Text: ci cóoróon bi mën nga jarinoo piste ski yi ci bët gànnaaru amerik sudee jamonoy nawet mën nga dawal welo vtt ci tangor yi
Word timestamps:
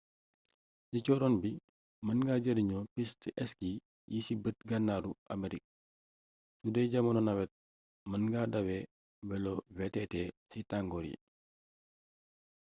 ci 0.91 0.97
cóoróon 1.05 1.35
bi 1.41 1.51
mën 2.05 2.19
nga 2.23 2.35
jarinoo 2.45 2.89
piste 2.93 3.29
ski 3.51 3.69
yi 4.11 4.19
ci 4.25 4.33
bët 4.43 4.57
gànnaaru 4.69 5.11
amerik 5.33 5.63
sudee 6.59 6.87
jamonoy 6.91 7.25
nawet 7.25 7.51
mën 8.09 8.23
nga 8.29 8.41
dawal 8.53 8.83
welo 9.29 9.53
vtt 9.75 10.13
ci 10.51 10.59
tangor 10.69 11.03
yi 11.11 11.17